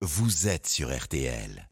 [0.00, 1.68] vous êtes sur RTL.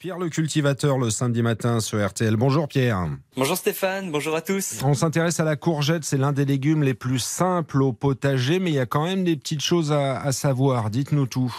[0.00, 2.34] Pierre le cultivateur le samedi matin sur RTL.
[2.36, 3.08] Bonjour Pierre.
[3.36, 4.80] Bonjour Stéphane, bonjour à tous.
[4.82, 8.70] On s'intéresse à la courgette, c'est l'un des légumes les plus simples au potager, mais
[8.70, 10.90] il y a quand même des petites choses à, à savoir.
[10.90, 11.54] Dites-nous tout.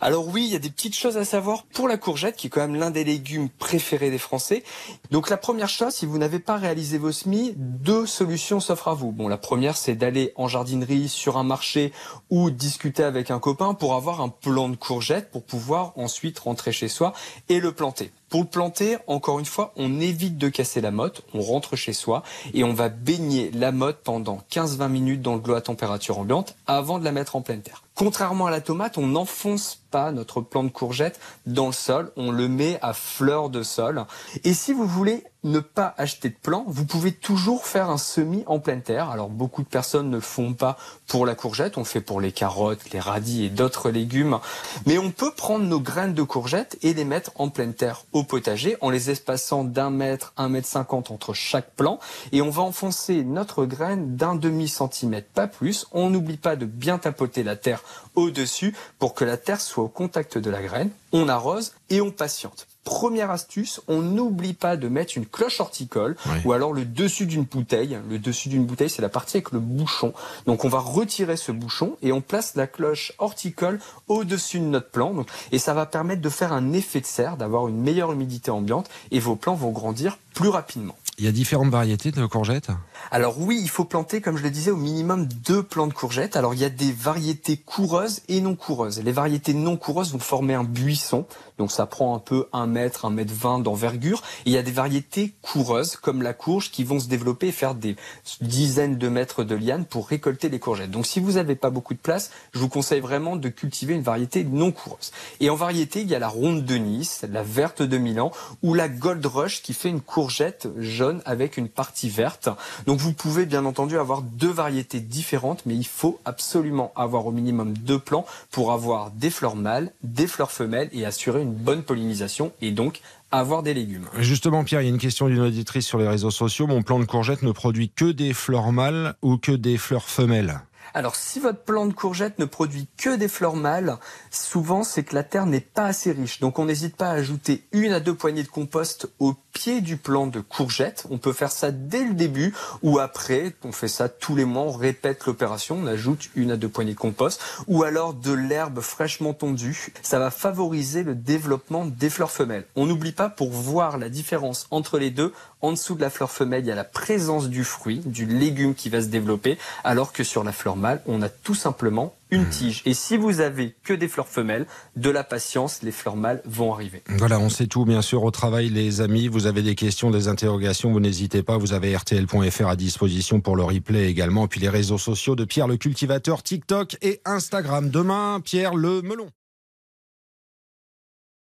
[0.00, 2.50] Alors oui, il y a des petites choses à savoir pour la courgette, qui est
[2.50, 4.62] quand même l'un des légumes préférés des Français.
[5.10, 8.94] Donc la première chose, si vous n'avez pas réalisé vos semis, deux solutions s'offrent à
[8.94, 9.10] vous.
[9.10, 11.92] Bon, la première, c'est d'aller en jardinerie, sur un marché
[12.30, 16.70] ou discuter avec un copain pour avoir un plan de courgette pour pouvoir ensuite rentrer
[16.70, 17.12] chez soi
[17.48, 18.12] et le planter.
[18.30, 21.92] Pour le planter, encore une fois, on évite de casser la motte, on rentre chez
[21.92, 22.22] soi
[22.54, 26.54] et on va baigner la motte pendant 15-20 minutes dans le l'eau à température ambiante
[26.68, 27.82] avant de la mettre en pleine terre.
[28.00, 32.30] Contrairement à la tomate, on n'enfonce pas notre plant de courgette dans le sol, on
[32.30, 34.06] le met à fleur de sol.
[34.42, 38.44] Et si vous voulez ne pas acheter de plant, vous pouvez toujours faire un semis
[38.46, 39.10] en pleine terre.
[39.10, 40.76] Alors beaucoup de personnes ne font pas
[41.08, 44.38] pour la courgette, on fait pour les carottes, les radis et d'autres légumes.
[44.86, 48.22] Mais on peut prendre nos graines de courgette et les mettre en pleine terre au
[48.22, 51.98] potager en les espaçant d'un mètre, un mètre cinquante entre chaque plant.
[52.32, 55.86] Et on va enfoncer notre graine d'un demi centimètre, pas plus.
[55.92, 57.82] On n'oublie pas de bien tapoter la terre
[58.14, 60.90] au-dessus pour que la terre soit au contact de la graine.
[61.12, 62.66] On arrose et on patiente.
[62.84, 67.44] Première astuce, on n'oublie pas de mettre une cloche horticole ou alors le dessus d'une
[67.44, 67.98] bouteille.
[68.08, 70.14] Le dessus d'une bouteille, c'est la partie avec le bouchon.
[70.46, 74.90] Donc on va retirer ce bouchon et on place la cloche horticole au-dessus de notre
[74.90, 75.12] plant.
[75.12, 78.50] Donc, et ça va permettre de faire un effet de serre, d'avoir une meilleure humidité
[78.50, 80.96] ambiante et vos plants vont grandir plus rapidement.
[81.20, 82.70] Il y a différentes variétés de courgettes?
[83.10, 86.34] Alors oui, il faut planter, comme je le disais, au minimum deux plants de courgettes.
[86.34, 89.02] Alors il y a des variétés coureuses et non coureuses.
[89.02, 91.26] Les variétés non coureuses vont former un buisson,
[91.58, 94.22] donc ça prend un peu un mètre, un mètre vingt d'envergure.
[94.46, 97.52] Et il y a des variétés coureuses, comme la courge, qui vont se développer et
[97.52, 97.96] faire des
[98.40, 100.90] dizaines de mètres de lianes pour récolter les courgettes.
[100.90, 104.00] Donc si vous n'avez pas beaucoup de place, je vous conseille vraiment de cultiver une
[104.00, 105.10] variété non coureuse.
[105.40, 108.32] Et en variété, il y a la ronde de Nice, la verte de Milan
[108.62, 112.48] ou la Gold Rush qui fait une courgette jaune avec une partie verte.
[112.86, 117.32] Donc vous pouvez bien entendu avoir deux variétés différentes, mais il faut absolument avoir au
[117.32, 121.82] minimum deux plants pour avoir des fleurs mâles, des fleurs femelles et assurer une bonne
[121.82, 123.00] pollinisation et donc
[123.32, 124.06] avoir des légumes.
[124.18, 126.66] Justement Pierre, il y a une question d'une auditrice sur les réseaux sociaux.
[126.66, 130.60] Mon plant de courgette ne produit que des fleurs mâles ou que des fleurs femelles
[130.94, 133.96] Alors, si votre plant de courgette ne produit que des fleurs mâles,
[134.30, 136.40] souvent c'est que la terre n'est pas assez riche.
[136.40, 139.96] Donc, on n'hésite pas à ajouter une à deux poignées de compost au pied du
[139.96, 141.06] plant de courgette.
[141.10, 143.54] On peut faire ça dès le début ou après.
[143.64, 144.62] On fait ça tous les mois.
[144.62, 145.78] On répète l'opération.
[145.82, 149.92] On ajoute une à deux poignées de compost ou alors de l'herbe fraîchement tondue.
[150.02, 152.66] Ça va favoriser le développement des fleurs femelles.
[152.76, 155.32] On n'oublie pas pour voir la différence entre les deux.
[155.62, 158.74] En dessous de la fleur femelle, il y a la présence du fruit, du légume
[158.74, 160.76] qui va se développer, alors que sur la fleur
[161.06, 162.82] on a tout simplement une tige.
[162.84, 166.72] Et si vous avez que des fleurs femelles, de la patience, les fleurs mâles vont
[166.72, 167.02] arriver.
[167.08, 169.28] Voilà, on sait tout bien sûr au travail les amis.
[169.28, 171.58] Vous avez des questions, des interrogations, vous n'hésitez pas.
[171.58, 174.44] Vous avez rtl.fr à disposition pour le replay également.
[174.44, 177.90] Et puis les réseaux sociaux de Pierre le cultivateur, TikTok et Instagram.
[177.90, 179.30] Demain, Pierre le melon.